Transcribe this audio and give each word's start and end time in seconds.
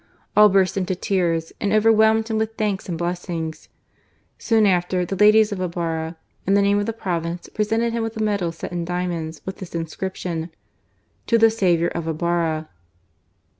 All 0.35 0.49
burst 0.49 0.77
into 0.77 0.95
tears 0.95 1.53
and 1.61 1.71
overwhelmed 1.71 2.27
him 2.27 2.39
with 2.39 2.55
thanks 2.55 2.89
and 2.89 2.97
blessings. 2.97 3.69
Soon 4.39 4.65
after, 4.65 5.05
the 5.05 5.15
ladies 5.15 5.51
of 5.51 5.61
Ibarra, 5.61 6.17
in 6.47 6.55
the 6.55 6.61
name 6.63 6.79
of 6.79 6.87
the 6.87 6.91
province, 6.91 7.47
presented 7.53 7.93
him 7.93 8.01
with 8.01 8.17
a 8.17 8.23
medal 8.23 8.51
set 8.51 8.71
in 8.71 8.83
diamonds 8.83 9.41
with 9.45 9.57
this 9.57 9.75
inscription:" 9.75 10.49
To 11.27 11.37
the 11.37 11.51
saviour 11.51 11.89
of 11.89 12.07
Ibarra." 12.07 12.67